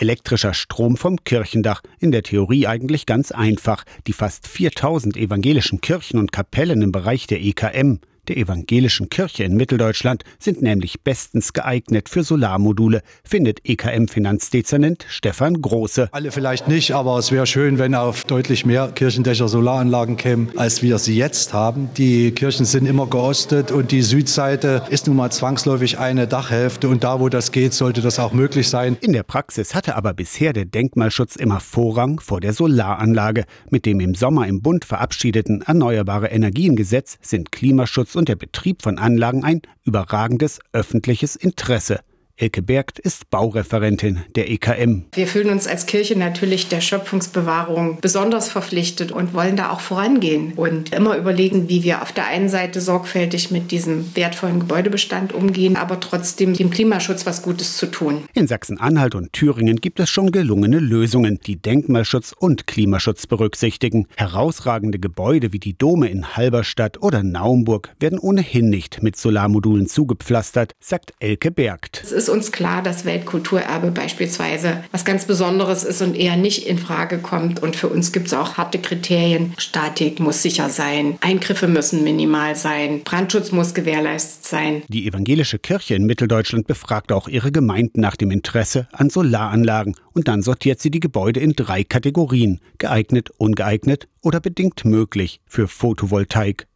[0.00, 1.82] elektrischer Strom vom Kirchendach.
[1.98, 3.84] In der Theorie eigentlich ganz einfach.
[4.06, 9.56] Die fast 4000 evangelischen Kirchen und Kapellen im Bereich der EKM der evangelischen Kirche in
[9.56, 16.08] Mitteldeutschland sind nämlich bestens geeignet für Solarmodule, findet EKM-Finanzdezernent Stefan Große.
[16.12, 20.82] Alle vielleicht nicht, aber es wäre schön, wenn auf deutlich mehr Kirchendächer Solaranlagen kämen, als
[20.82, 21.90] wir sie jetzt haben.
[21.96, 27.04] Die Kirchen sind immer geostet und die Südseite ist nun mal zwangsläufig eine Dachhälfte und
[27.04, 28.96] da, wo das geht, sollte das auch möglich sein.
[29.00, 33.44] In der Praxis hatte aber bisher der Denkmalschutz immer Vorrang vor der Solaranlage.
[33.70, 38.98] Mit dem im Sommer im Bund verabschiedeten Erneuerbare Energiengesetz sind Klimaschutz und der Betrieb von
[38.98, 42.00] Anlagen ein überragendes öffentliches Interesse.
[42.40, 45.06] Elke Bergt ist Baureferentin der EKM.
[45.12, 50.52] Wir fühlen uns als Kirche natürlich der Schöpfungsbewahrung besonders verpflichtet und wollen da auch vorangehen
[50.54, 55.74] und immer überlegen, wie wir auf der einen Seite sorgfältig mit diesem wertvollen Gebäudebestand umgehen,
[55.74, 58.22] aber trotzdem dem Klimaschutz was Gutes zu tun.
[58.34, 64.06] In Sachsen-Anhalt und Thüringen gibt es schon gelungene Lösungen, die Denkmalschutz und Klimaschutz berücksichtigen.
[64.16, 70.70] Herausragende Gebäude wie die Dome in Halberstadt oder Naumburg werden ohnehin nicht mit Solarmodulen zugepflastert,
[70.78, 72.04] sagt Elke Bergt.
[72.28, 77.16] Ist uns klar, dass Weltkulturerbe beispielsweise was ganz Besonderes ist und eher nicht in Frage
[77.20, 77.62] kommt.
[77.62, 79.54] Und für uns gibt es auch harte Kriterien.
[79.56, 84.82] Statik muss sicher sein, Eingriffe müssen minimal sein, Brandschutz muss gewährleistet sein.
[84.88, 90.28] Die evangelische Kirche in Mitteldeutschland befragt auch ihre Gemeinden nach dem Interesse an Solaranlagen und
[90.28, 96.66] dann sortiert sie die Gebäude in drei Kategorien: geeignet, ungeeignet oder bedingt möglich für Photovoltaik.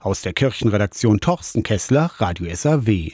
[0.00, 3.12] Aus der Kirchenredaktion Torsten Kessler, Radio SAW.